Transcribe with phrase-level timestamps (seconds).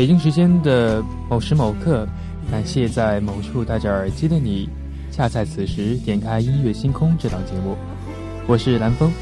[0.00, 2.08] 北京时间的某时某刻，
[2.50, 4.66] 感谢在某处戴着耳机的你，
[5.12, 7.76] 恰在此时点开音乐星空这档节目。
[8.46, 9.12] 我是蓝峰，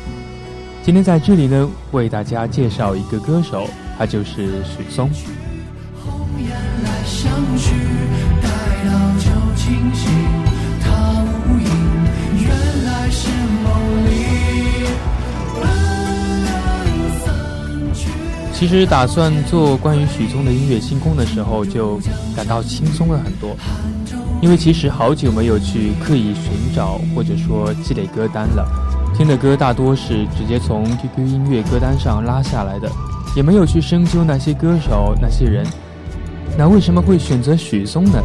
[0.85, 3.67] 今天在这里呢，为大家介绍一个歌手，
[3.99, 5.11] 他就是许嵩
[6.01, 7.73] 红颜来相聚
[8.41, 8.49] 待
[8.89, 10.18] 到旧情。
[18.59, 21.97] 其实打算做关于许嵩的音乐星空的时候，就
[22.35, 23.57] 感到轻松了很多，
[24.43, 28.69] 因为其实好久没有去刻意寻找或者说积累歌单了，
[29.17, 32.91] 听的歌大多是直接从 QQ 音乐歌单上拉下来的，
[33.37, 35.65] 也没有去深究那些歌手那些人。
[36.57, 38.21] 那为什么会选择许嵩呢？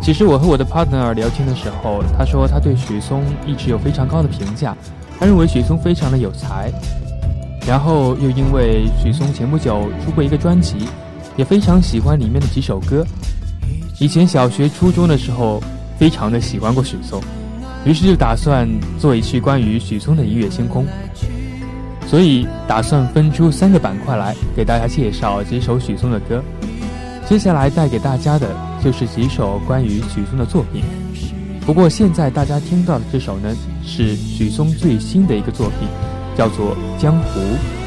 [0.00, 4.76] 其实我和我的 partner 聊天的时候，他说他对许嵩一直有非常高的评价，
[5.18, 6.70] 他认为许嵩非常的有才。
[7.66, 10.76] 然后又因为许嵩前不久出过一个专辑，
[11.36, 13.04] 也非常喜欢里面的几首歌。
[13.98, 15.62] 以前小学、初中的时候，
[15.98, 17.20] 非常的喜欢过许嵩，
[17.84, 20.84] 于是就打算做一期关于许嵩的音乐星空。
[22.06, 26.42] 所以打算分出三个板块来给大家介绍几首许嵩的歌。
[27.26, 28.54] 接下来带给大家的
[28.84, 30.82] 就是几首关于许嵩的作品。
[31.64, 35.88] 不过现在大家听到的这首呢，是许嵩最新的一个作品。
[36.36, 37.83] 叫做江湖。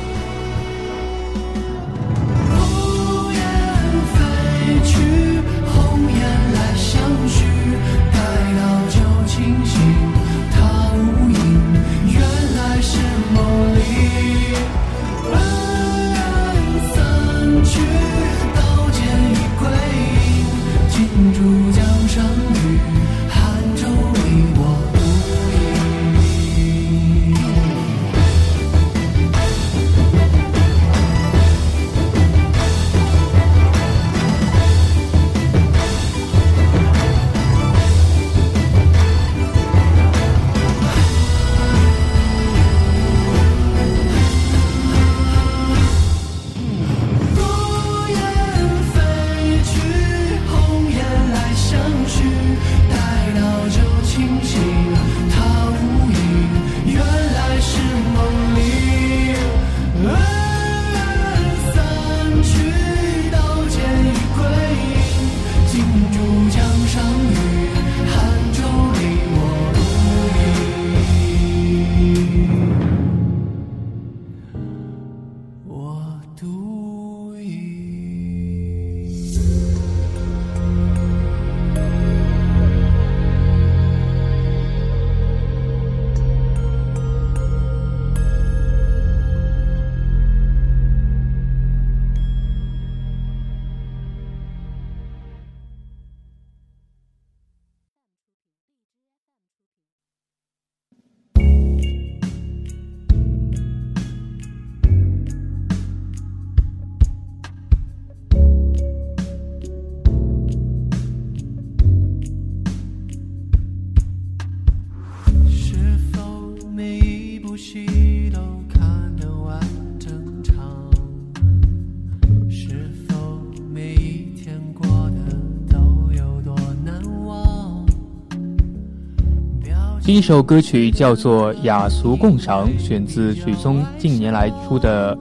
[130.08, 135.18] 第一首歌曲叫做《雅俗共赏》，选自许嵩近年来出的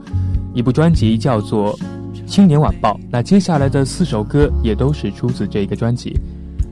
[0.53, 1.77] 一部专辑，叫做
[2.25, 2.93] 《青年晚报》。
[3.11, 6.17] 那接下来的四首歌也都是出自这个专辑。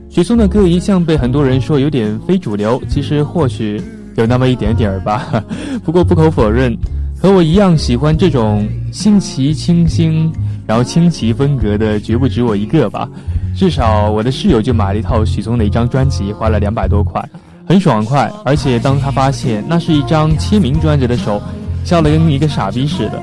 [0.10, 3.82] 许嵩的歌一向被很多人说有点非主流，其实或许
[4.16, 5.44] 有那么一点点儿吧。
[5.84, 6.74] 不过不可否认，
[7.22, 10.32] 和我一样喜欢这种新奇清新，
[10.66, 13.10] 然后清奇风格的，绝不止我一个吧。
[13.54, 17.22] 至少我的室友就买了一套许嵩的一张专辑，花了两百多块。
[17.68, 21.42] 很爽快，而且当他发现那是一张签名专辑的时候，
[21.84, 23.20] 笑得跟一个傻逼似的。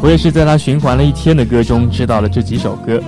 [0.00, 3.00] 我也是在他循环了一天的歌中知道了这几首歌。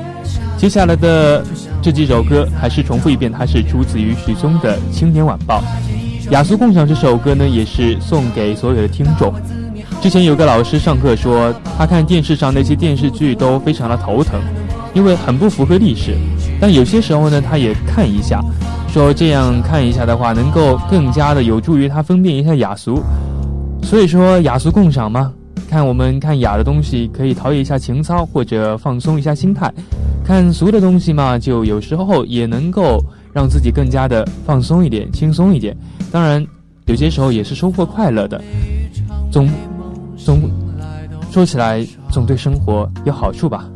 [0.57, 1.45] 接下来的
[1.83, 5.63] 这几首歌还是重复一遍，它是出自于许嵩的《青年晚报》。
[6.31, 9.33] 雅俗共赏这首歌呢，也是送给所有的听众。
[10.01, 14.41] 之前有个老师上课说，他看电视上那些电视剧都非常的头疼，
[14.93, 16.17] 因为很不符合历史。
[16.61, 18.41] 但有些时候呢，他也看一下。
[18.95, 23.03] 说这样看一下的话，能够更加的有助于他分辨一下雅俗，
[23.83, 25.33] 所以说雅俗共赏嘛。
[25.69, 29.69] 看我们看雅的东西，可以陶冶一下情操或者放松一下心态；
[30.25, 35.77] 看俗的东西嘛，就有时候也能够让自己更加的放松一点、轻松一点。
[36.13, 36.47] 当然，
[36.87, 38.41] 有些时候也是收获快乐的。
[39.29, 39.51] 总
[40.17, 40.49] 总
[41.33, 43.69] 说起来，总对生活有好处吧。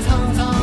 [0.00, 0.59] 沧桑。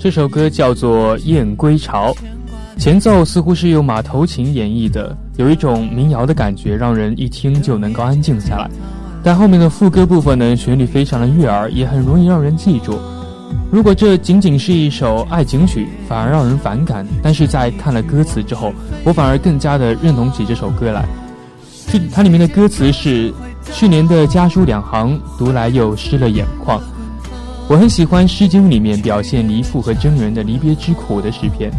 [0.00, 2.10] 这首歌叫做《燕归巢》，
[2.78, 8.70] 前奏似乎是用马头琴演绎的，有一种民谣的感觉，让人一听就能够安静下来。
[9.22, 12.98] 但后面的副歌部分呢，旋律非常的悦耳，也很容易让人记住。
[13.70, 17.06] 如果这仅仅是一首爱情曲，反而让人反感。
[17.22, 18.72] 但是在看了歌词之后，
[19.04, 21.04] 我反而更加的认同起这首歌来。
[21.88, 23.30] 这它里面的歌词是：
[23.70, 26.80] 去年的家书两行，读来又湿了眼眶。
[27.70, 31.70] 我很喜欢《诗经》里面表现离父和真人的离别之苦的诗篇，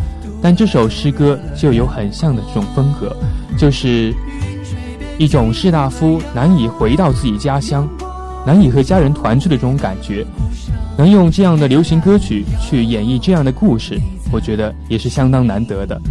[0.41, 3.13] 但这首诗歌就有很像的这种风格，
[3.57, 4.15] 就是
[5.17, 7.85] 一种士大夫难以回到自己家乡，
[8.47, 10.25] 难以和家人团聚的这种感觉。
[10.97, 13.99] 能用这样的流行歌曲去演绎这样的故事，
[14.31, 16.01] 我觉得也是相当难得的。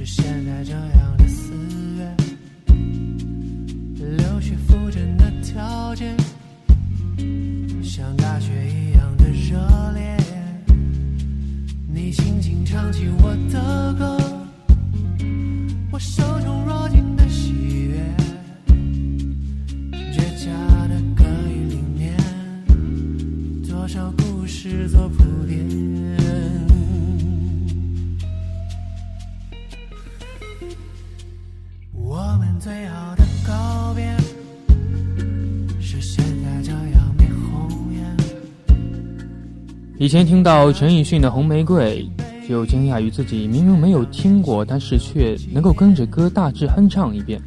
[0.00, 1.52] 是现在这样的四
[1.98, 2.16] 月，
[3.98, 6.16] 柳絮拂着那条街，
[7.82, 9.58] 像大雪一样的热
[9.92, 10.16] 烈。
[11.92, 14.19] 你轻轻唱起我的歌，
[40.00, 42.08] 以前听到陈奕迅的《红玫瑰》，
[42.48, 47.38] 就惊讶于自己明明没有听过，但是却能够跟着歌大致哼唱一遍。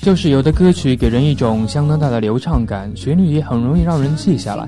[0.00, 4.66] 就是有的歌曲给人一种相当大的流畅感，旋律也很容易让人记下来。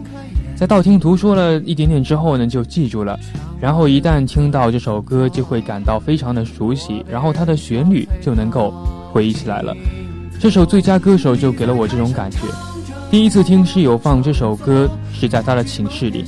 [0.57, 3.19] 在道听途说了一点点之后呢，就记住了。
[3.59, 8.75] 然后一旦听到这首歌，就会感到非常的熟悉，然后它的旋律就能够。
[9.11, 9.75] 回忆起来了，
[10.39, 12.41] 这首《最佳歌手》就给了我这种感觉。
[13.11, 16.23] 第一次听室友放这首歌是在他的寝室里，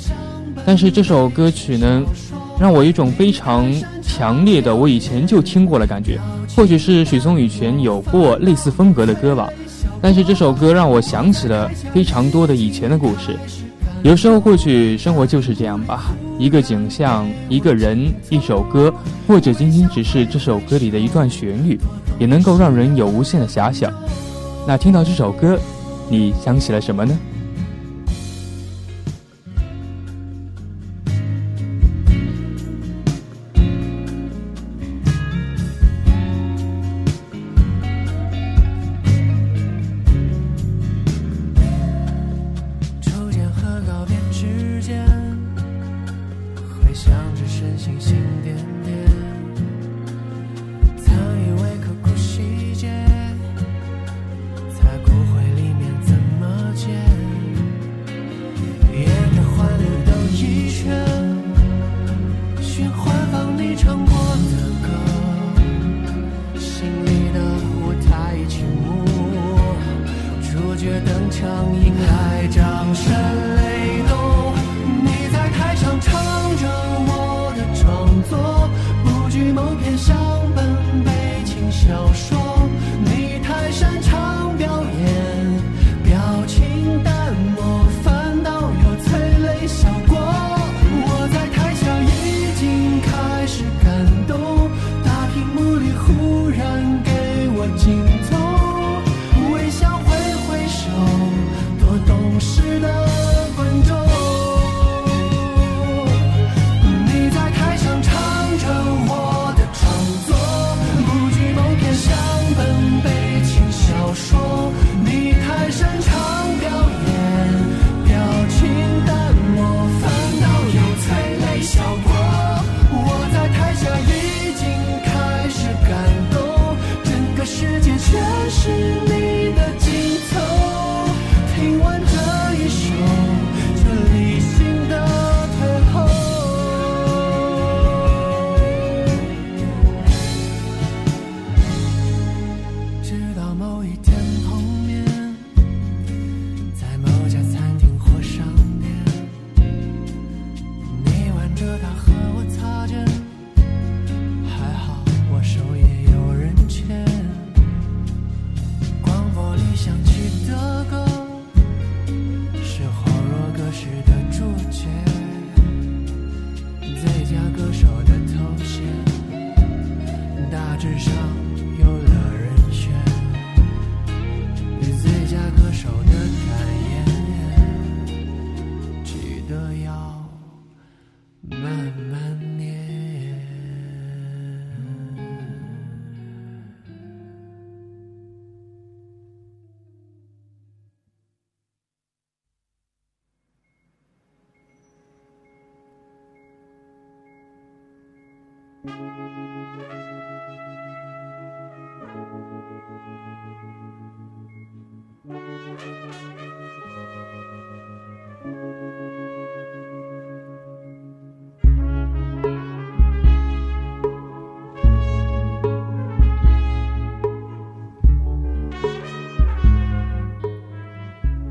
[0.68, 2.02] 但是这首歌曲呢，
[2.60, 3.72] 让我一种非常
[4.02, 6.20] 强烈的，我以前就听过了感觉。
[6.54, 9.48] 或许是许嵩以前有过类似风格的歌吧，
[10.02, 13.34] 但是这首歌让我想起了非常多的以前的故事。
[14.02, 18.92] 有时候或许生活就是这样吧，一个景象，一个人，一首歌，
[19.26, 21.80] 或者仅仅只是这首歌里的一段旋律，
[22.18, 23.90] 也能够让人有无限的遐想。
[24.66, 25.58] 那听到这首歌，
[26.10, 27.18] 你想起了什么呢？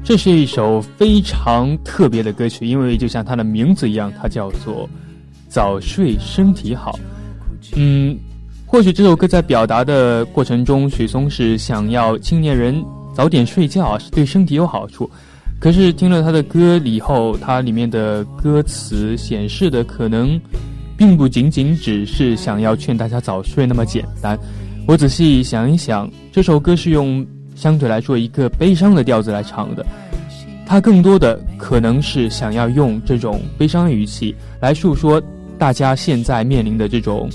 [0.07, 4.89] 这是一首非常特别的歌曲，因为就像它的名字一样，它叫做
[5.49, 6.97] “早睡身体好”。
[7.75, 8.17] 嗯，
[8.65, 12.81] 或许这首歌在表达的过程中，许嵩是想要青年人
[13.13, 15.11] 早点睡觉，是对身体有好处。
[15.59, 20.39] 可是听了他的歌以后，它里面的歌词显示的可能，
[20.95, 24.39] 并不仅仅只是想要劝大家早睡那么简单。
[24.87, 27.27] 我仔细想一想，这首歌是用。
[27.57, 29.83] 相对来说，一个悲伤的调子来唱的，
[30.63, 35.21] 他更多的可能是想要用这种悲伤的语气来诉说
[35.57, 37.27] 大家现在面临的这种，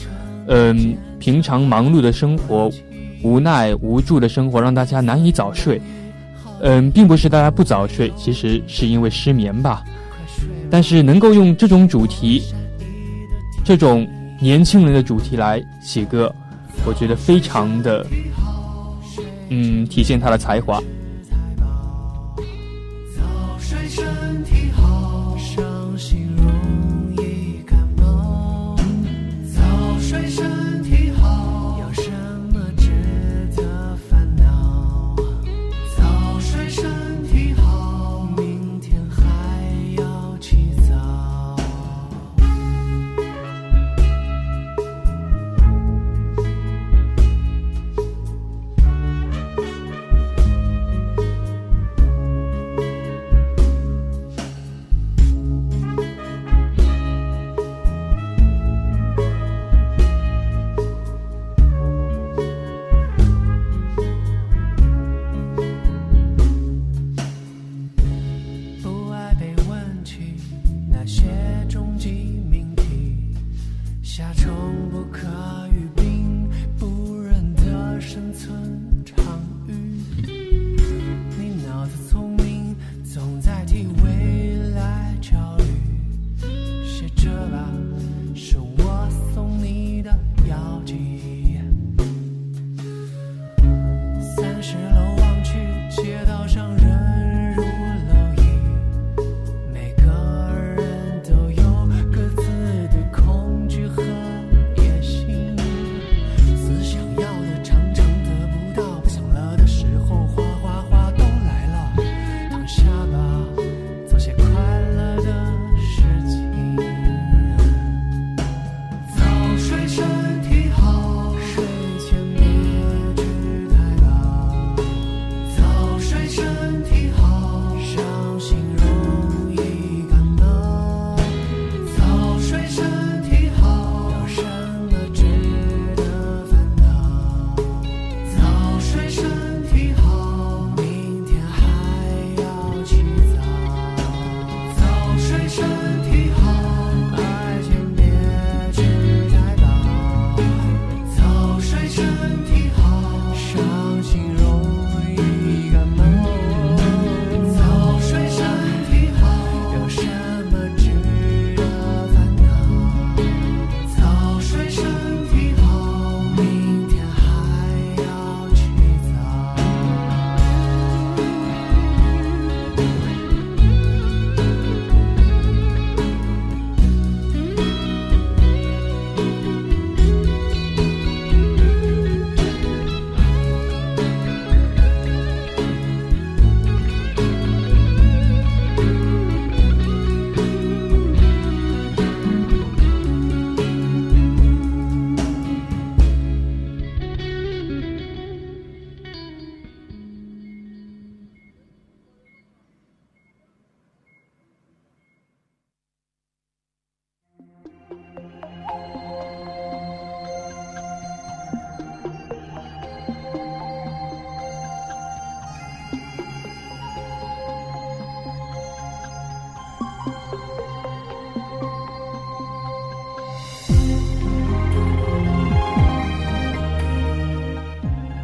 [0.47, 2.71] 嗯，平常忙碌的生活，
[3.21, 5.81] 无奈无助的生活，让大家难以早睡。
[6.61, 9.83] 嗯，并不是大家不早睡，其实是因为失眠吧。
[10.71, 12.41] 但是能够用这种主题，
[13.65, 14.09] 这种
[14.41, 16.33] 年轻人的主题来写歌，
[16.87, 18.07] 我觉得非常的。
[19.55, 20.83] 嗯，体现他的才华。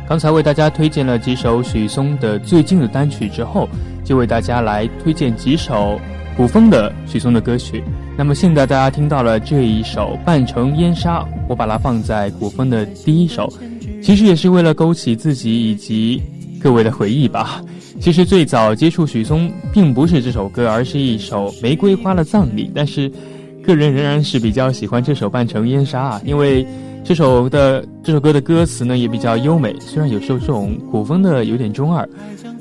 [0.08, 3.68] 刚才为大家推荐了几首许嵩的最近的单曲之后，
[4.02, 6.00] 就为大家来推荐几首
[6.34, 7.84] 古风的许嵩的歌曲。
[8.16, 13.52] 那么现在大家听到了这一首《半城烟沙》，我把它放在古风的第一首，
[14.02, 16.22] 其实也是为了勾起自己以及
[16.58, 17.62] 各位的回忆吧。
[18.00, 23.12] 其实最早接触许嵩并不是这首歌，而是一首《玫瑰花的葬礼》，但是
[23.62, 26.66] 个人仍然是比较喜欢这首《半城烟沙》啊，因为。
[27.08, 32.06] 这首的这首歌的歌词呢也比较优美，虽然有时候这种古风的有点中二，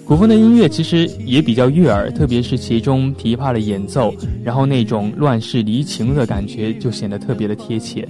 [0.05, 4.13] 古风的音乐其实也比较悦耳，特别是其中琵琶的演奏，
[4.45, 8.07] 然后那种乱世离情的感觉就显得特别的贴切。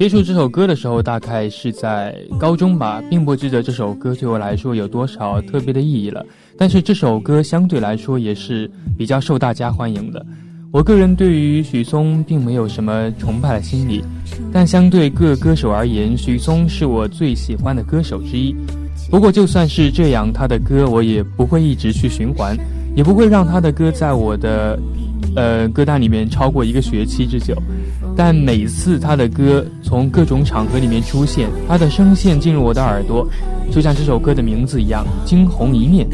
[0.00, 6.24] 接触这首歌的时候，大概是在高中吧，并不记得这首歌对我来说有多少特别的意义了。
[6.56, 10.24] 但是这首歌相对来说也是比较受大家欢迎的。
[10.72, 14.02] 我个人对于许嵩并没有什么崇拜的心理，
[14.50, 18.56] 但相对各歌手而言，许嵩是我最喜欢的歌手之一。
[19.10, 22.56] 不过就算是这样，他的歌我也不会一直去循环，
[23.00, 24.78] 也不会让他的歌在我的
[25.34, 27.56] 呃歌单里面超过一个学期之久。
[28.14, 33.26] 但每次他的歌从各种场合里面出现，他的声线进入我的耳朵，
[33.70, 36.06] 就像这首歌的名字一样，惊鸿一面。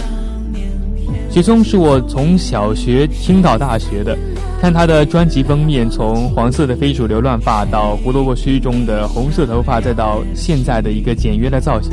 [1.29, 4.17] 许嵩是我从小学听到大学的，
[4.61, 11.91] 看他的专辑封面，从黄色的非主流乱发到胡萝卜须中的红色头发，再到现在的一个简约的造型，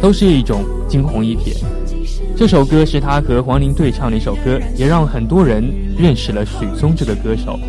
[0.00, 1.52] 都是一种惊鸿一瞥。
[2.40, 5.62] 这首歌是他和黄龄对唱的一首歌，也让很多人
[5.98, 7.60] 认识了许嵩这个歌手。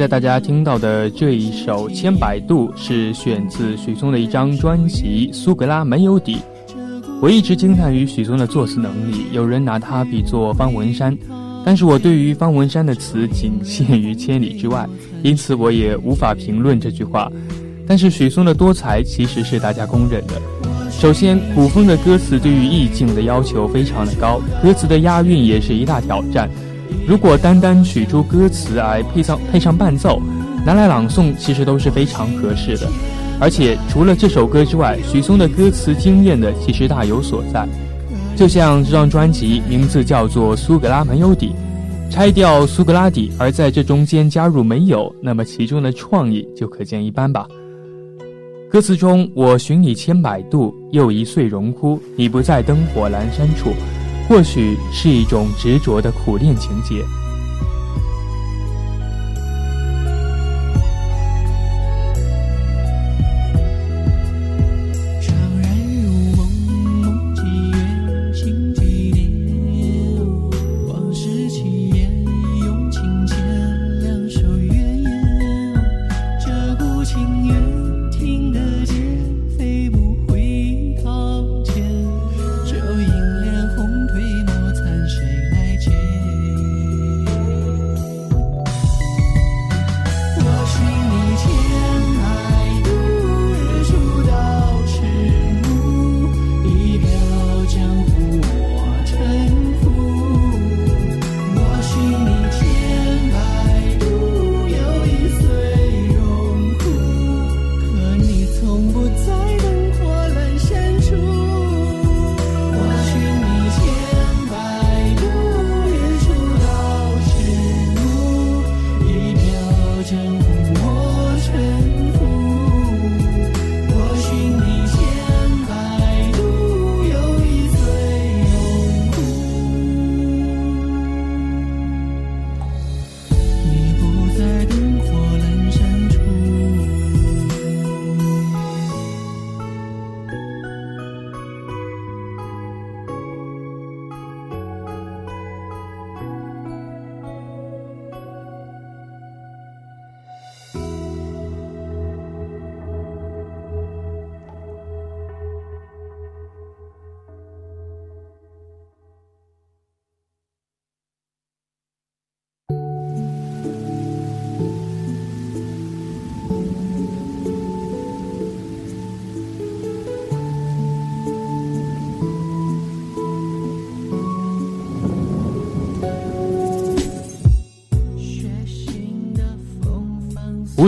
[0.00, 6.36] 在大家听到的这一首《千百度》是选自许嵩的一张专辑《苏格拉没有底》。
[7.20, 11.14] 我一直惊叹于许嵩的作词能力，有人拿他比作方文山，
[11.66, 14.88] 但是我对于方文山的词仅限于千里之外，
[15.22, 17.30] 因此我也无法评论这句话。
[17.86, 20.40] 但是许嵩的多才其实是大家公认的。
[20.90, 26.48] 首先，古风的歌词对于意境的要求非常的高，歌词的押韵也是一大挑战。
[27.10, 30.22] 如果单单取出歌词来配上配上伴奏，
[30.64, 32.88] 拿来朗诵，其实都是非常合适的。
[33.40, 37.66] 而且除了这首歌之外，许嵩的歌词惊艳的其实大有所在。
[38.36, 41.52] 就像这张专辑名字叫做《苏格拉没有底》，
[42.12, 47.44] 拆掉苏格拉底，而在这中间加入没有，那么其中的创意就可见一斑吧。
[48.70, 53.70] 歌词中“我寻你千百度，又一岁荣枯，你不在灯火阑珊处”，
[54.30, 57.04] 或许是一种执着的苦恋情节。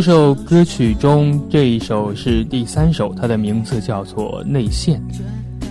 [0.04, 5.00] 这首歌曲中，这一首是第三首，它的名字叫做《内线》。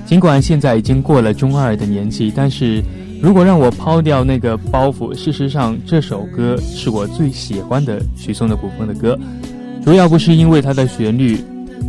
[0.05, 2.81] 尽管现在已经过了中二的年纪，但是
[3.21, 9.19] 如果让我抛掉那个包袱，事实上这首歌是我最喜欢的许嵩的古风的歌。
[9.83, 11.37] 主要不是因为它的旋律，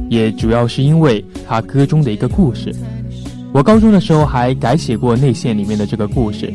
[0.08, 2.74] 也主要是因为它歌中的一个故事。
[3.52, 6.52] 我高中的时候还改写过内线里面的这个故事。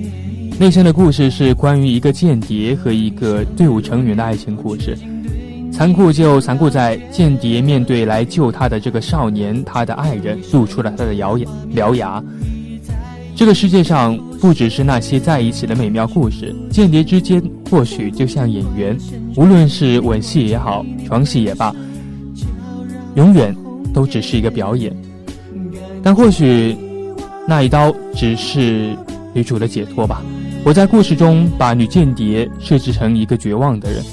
[0.59, 4.97] 内线的故事是关于一个间谍和一个队伍成员的爱情故事。
[5.77, 11.47] 残酷就残酷在间谍面对来救他的这个少年，他的爱人露出了他的獠牙。
[11.75, 12.23] 獠牙。
[13.35, 18.97] 这个世界上不只是那些在一起的美妙故事，间谍之间或许就像演员，
[19.35, 21.71] 无论是吻戏也好，床戏也罢，
[23.13, 23.55] 永远
[23.93, 24.91] 都只是一个表演。
[26.01, 26.75] 但或许
[27.47, 28.97] 那一刀只是
[29.31, 30.23] 女主的解脱吧。
[30.63, 34.03] 我在故事中把女间谍设置成一个绝望的人。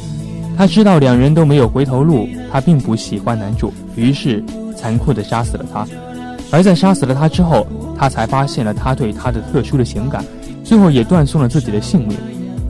[0.57, 4.43] 他知道两人都没有回头路，他并不喜欢男主，于是
[4.77, 5.87] 残酷地杀死了他。
[6.51, 7.67] 而在杀死了他之后，
[7.99, 10.25] 他才发现了他对他的特殊的情感，
[10.63, 12.17] 最后也断送了自己的性命。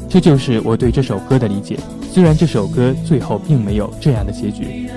[0.08, 1.78] 这就是我对这首歌的理解。
[2.10, 4.88] 虽然这首歌最后并没有这样的结局。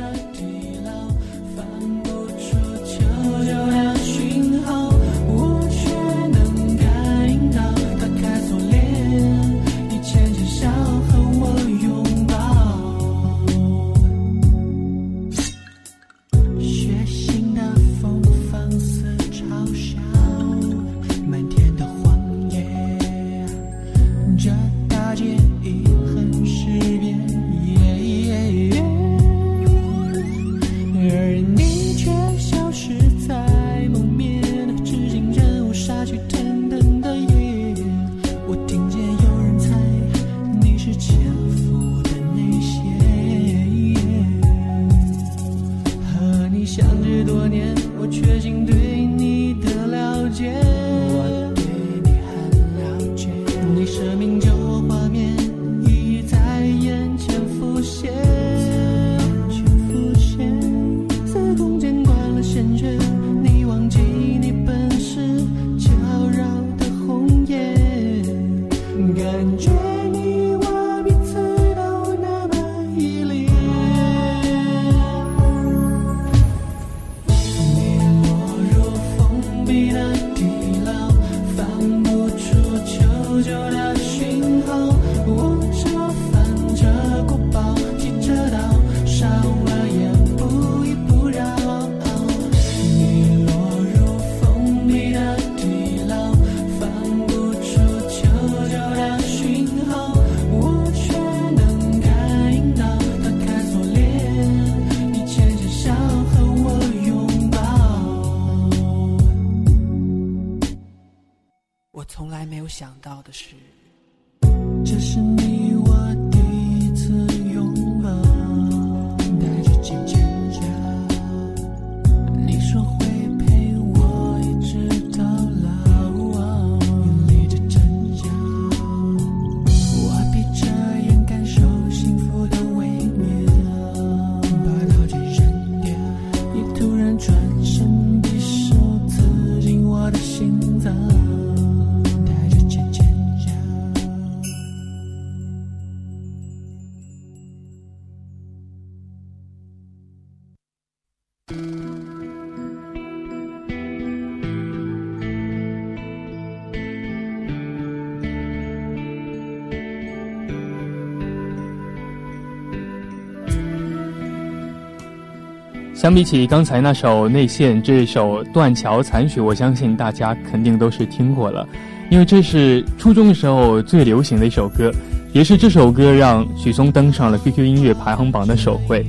[165.98, 171.68] 相比起刚才那首《内线》，这首《断桥残雪》，我相信大家肯定都是听过了，
[172.12, 174.92] 因为这是初中的时候最流行的一首歌，
[175.34, 179.04] 也是这首歌让许嵩登上了 QQ 音乐排行榜的首位。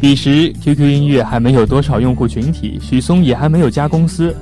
[0.00, 4.32] 彼时 QQ 音乐还没有多少用户群体，许嵩也还没有加公司。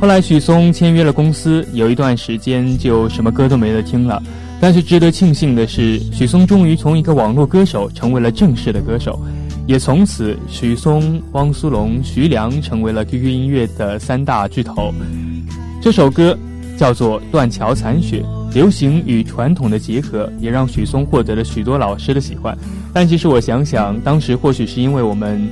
[0.00, 4.20] 后来许嵩签约了公司，有一段时间就什么歌都没得听了。
[4.60, 9.20] 但是值得庆幸的是，许嵩终于从一个网络歌手成为了正式的歌手。
[9.66, 14.92] 也从此，许嵩、汪苏泷、徐良成为了 QQ 音乐的三大巨头。
[15.80, 16.36] 这首歌
[16.76, 22.56] 叫做《断桥残雪》，流行与传统的结合，也让许嵩获得了许多老师的喜欢。
[22.92, 25.48] 但其实我想想，当时或许是因为我们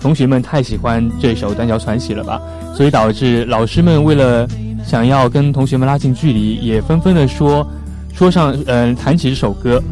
[0.00, 2.40] 同学们太喜欢这首《断桥残雪》了吧，
[2.74, 4.48] 所以导致老师们为了
[4.84, 7.66] 想要跟同学们拉近距离，也纷纷的说
[8.14, 9.82] 说上嗯弹起这首歌。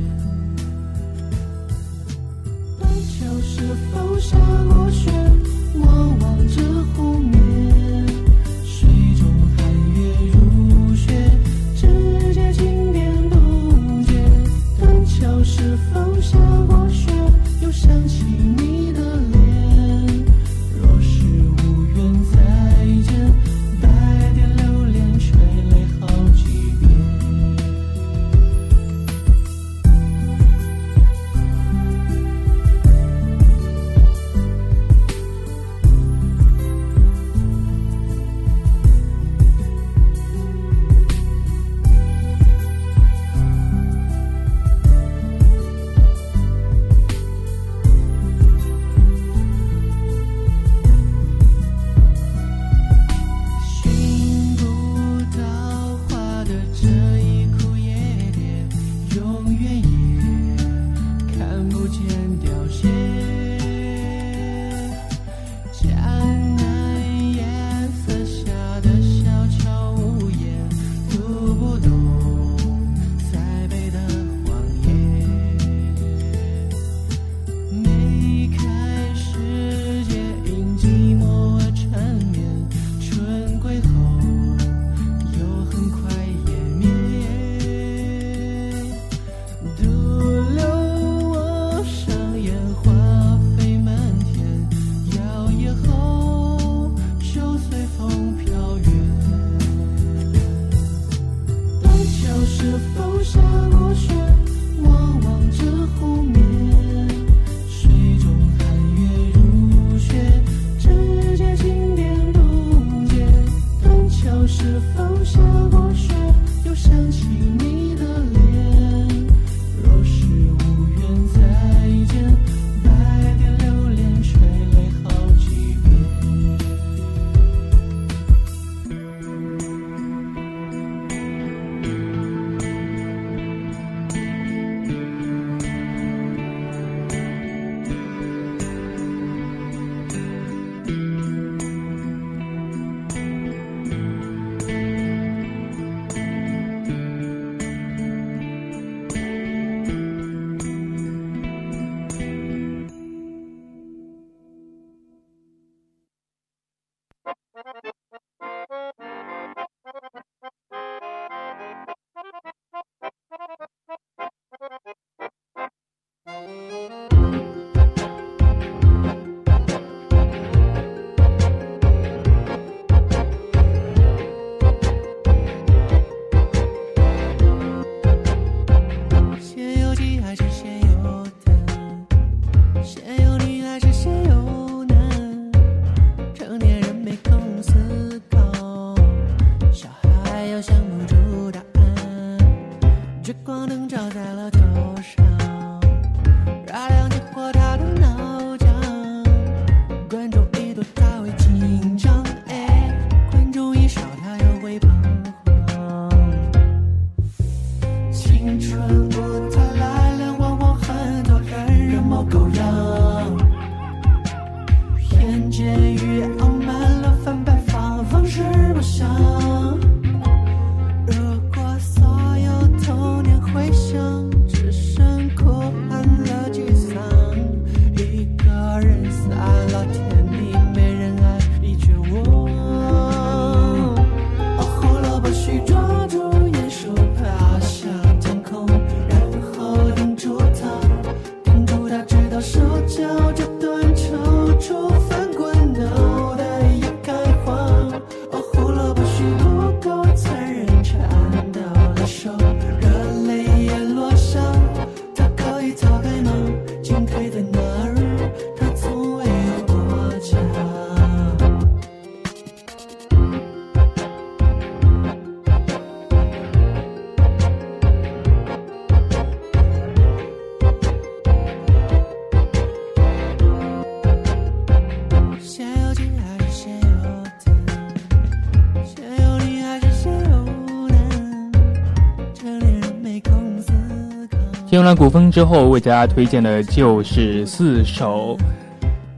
[284.89, 288.35] 那古风之后为大家推荐的就是四首，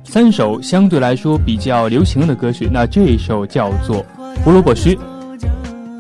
[0.03, 2.69] 三首相对来说比较流行的歌曲。
[2.73, 3.99] 那这一首叫做
[4.43, 4.97] 《胡萝卜须》，《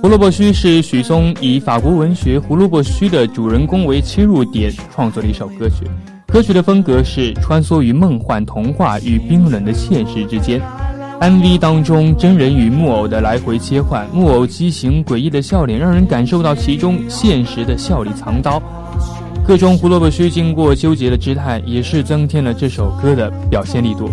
[0.03, 5.89] 胡萝卜须》是许嵩以法国文学《胡萝卜须》的主人公为切入点创作的一首歌曲。
[6.27, 10.61] 歌曲的风格是穿梭于梦幻童话与冰冷的现实之间。
[11.21, 18.61] MV 当中真人与木偶的来回切换，木偶畸形诡异的笑脸让人感受到其中现实的笑里藏刀。
[19.51, 24.09] 最终胡萝卜须经过纠结的姿态也是增添了这首歌的表现力度。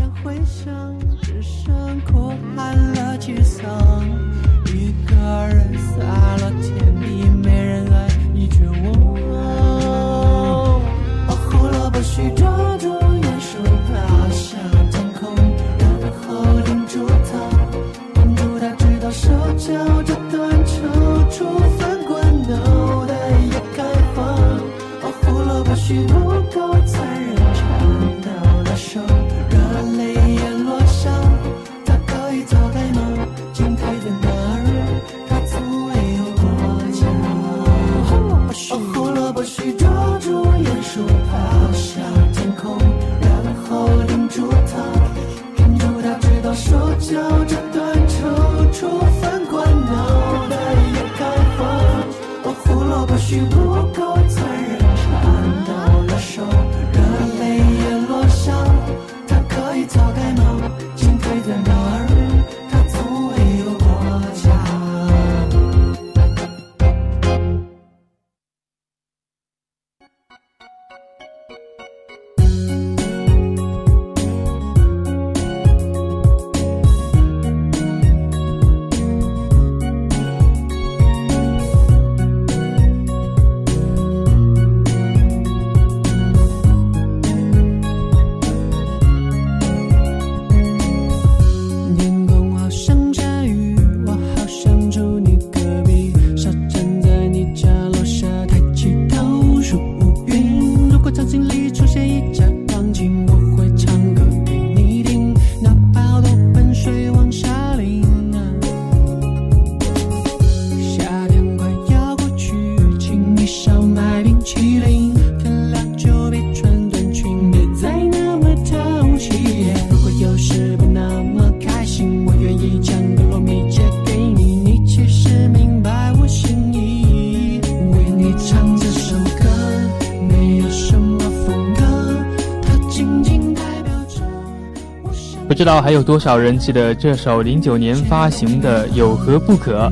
[135.58, 139.90] 知道还有多少人记得这首零九年发行的《有何不可》？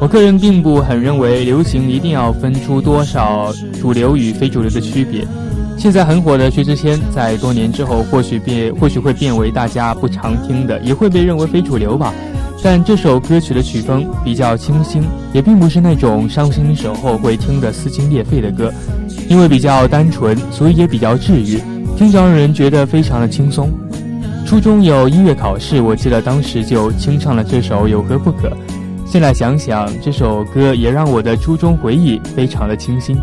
[0.00, 5.22] 我个人并不很认为流行一定要分出多少主流与非主流的区别。
[5.76, 12.10] 现在很火的薛之谦，在多年之后或许变，或许会变为大家不常听的，也会被认为非主流吧。
[12.62, 15.02] 但这首歌曲的曲风比较清新，
[15.34, 18.72] 也并不是那种伤心时候会听得撕心裂肺的歌，
[19.28, 21.60] 因为比较单纯，所以也比较治愈，
[21.94, 23.70] 听着让人觉得非常的轻松。
[24.46, 28.48] 初中有音乐考试，我记得当时就清唱了这首《有何不可》。
[29.06, 33.16] 现在想想，这首歌也让我的初中回忆非常的清新。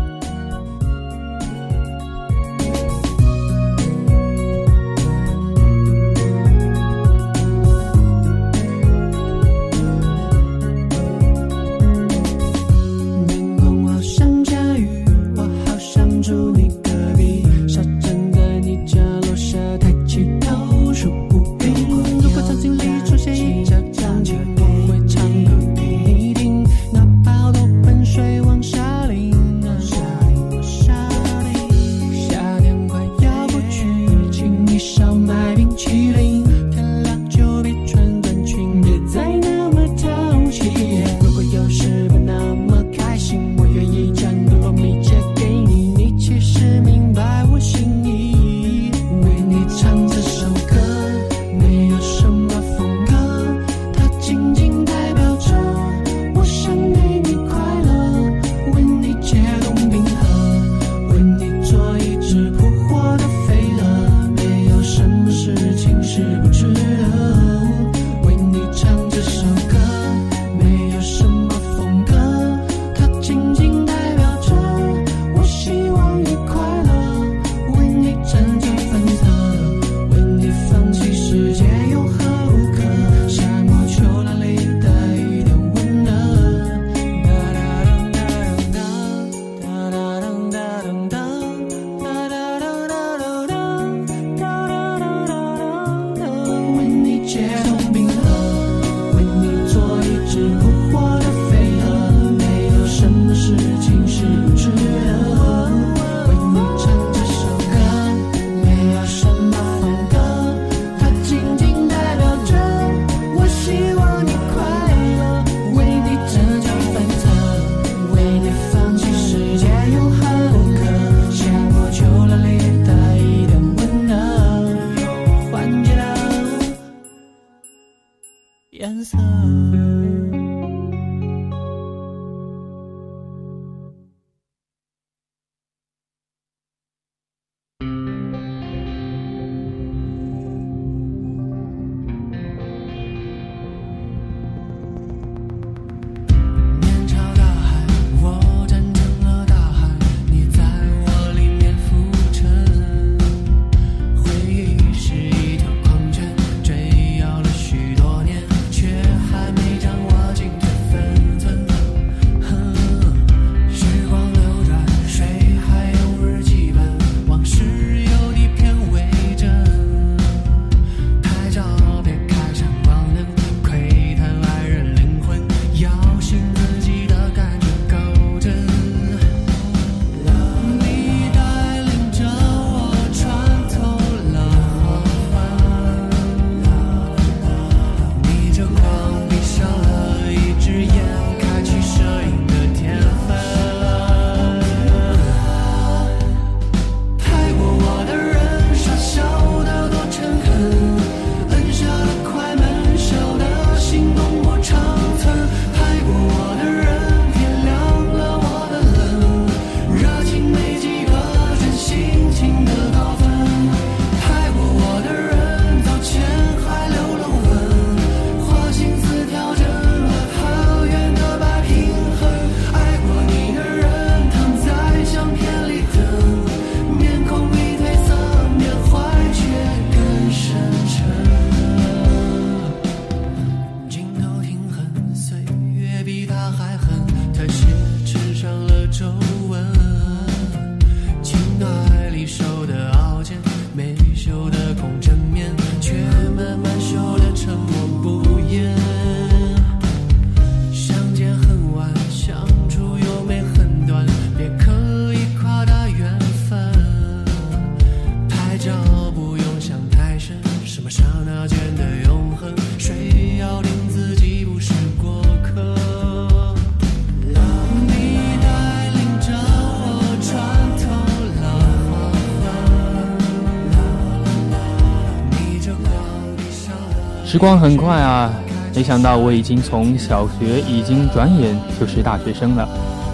[277.42, 278.32] 光很快啊，
[278.72, 282.68] 没想到我已经从小学已经转眼就是大学生了。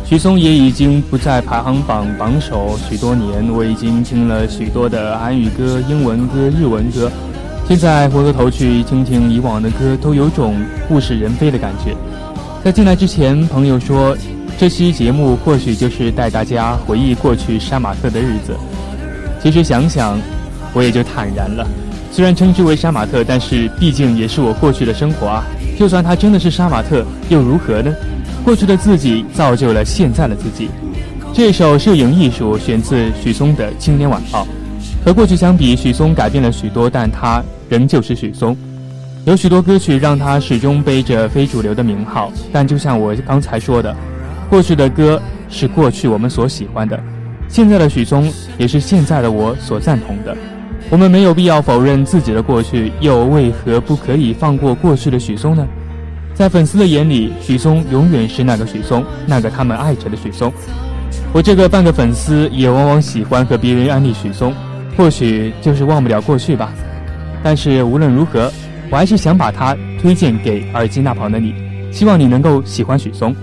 [0.05, 7.11] 许嵩也已经不在排行榜榜首许多年，我已经听了许多的韩语歌、英文歌、日文歌。
[7.67, 10.55] 现在回过头去听听以往的歌，都有种
[10.91, 11.97] 物是人非的感觉。
[12.63, 14.15] 在进来之前，朋友说
[14.59, 18.55] 这期节目或许就是带大家回忆过去杀马特的日子。
[19.43, 20.21] 其实想想，
[20.75, 21.67] 我也就坦然了。
[22.19, 25.45] 虽然称之为杀马特，但是毕竟也是我过去的生活啊。
[25.79, 27.95] 就算他真的是杀马特，又如何呢？
[28.45, 30.69] 过去的自己造就了现在的自己。
[31.33, 34.43] 这首摄影艺术选自许嵩的《青年晚报》。
[35.05, 38.57] 和过去相比，许嵩改变了许多，但他仍旧是许嵩。
[39.25, 43.95] 有许多歌曲让他始终背着非主流的名号，但就像我刚才说的，
[44.51, 47.01] 过去的歌是过去我们所喜欢的，
[47.49, 50.37] 现在的许嵩也是现在的我所赞同的。
[50.91, 55.67] 我们没有必要否认自己的过去，又为何不可以放过过去的许嵩呢？
[56.35, 60.51] 在粉丝的眼里，许嵩永远是那个许嵩，那个他们爱着的许嵩。
[61.33, 64.55] 我这个半个粉丝也往往喜欢和别人安利许嵩，
[64.97, 66.73] 或许就是忘不了过去吧。
[67.43, 68.51] 但是无论如何，
[68.91, 71.55] 我还是想把它推荐给耳机那旁的你，
[71.93, 73.35] 希望你能够喜欢许嵩。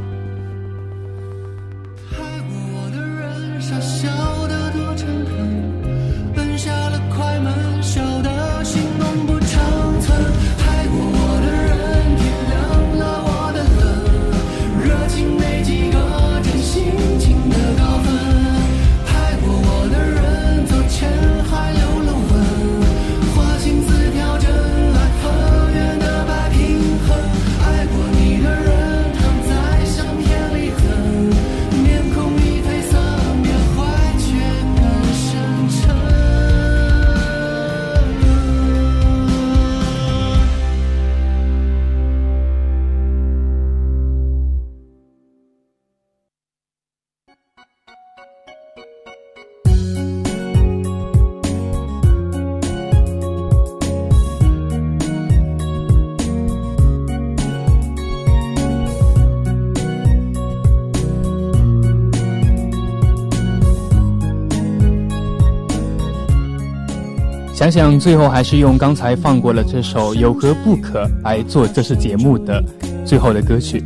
[67.69, 72.63] 想想最后还是用刚才放过了这首《有何不可》来做这次节目的
[73.05, 73.83] 最后的歌曲。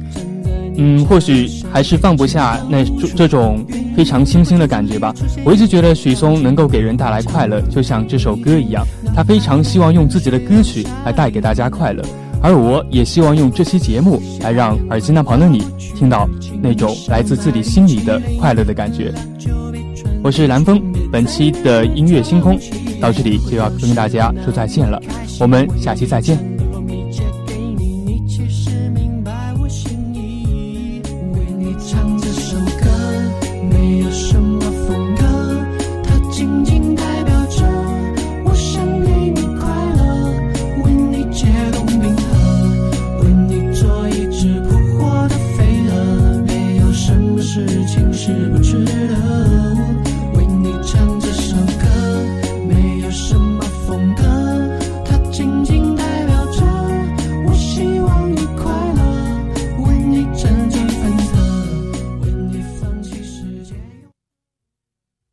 [0.81, 2.83] 嗯，或许还是放不下那
[3.15, 3.65] 这种
[3.97, 5.13] 非常清新的感觉吧。
[5.43, 12.01] 我一直觉得许嵩能够给人带来快乐，就像这首歌一样，他非常希望用自己的歌曲来带给大家快乐，
[12.41, 15.65] 而我也希望用这期节目来让耳机那旁的你
[15.95, 16.29] 听到
[16.61, 19.13] 那种来自自己心里的快乐的感觉。
[20.23, 22.57] 我是蓝峰，本期的音乐星空
[22.99, 25.01] 到这里就要跟大家说再见了，
[25.39, 26.48] 我们下期再见。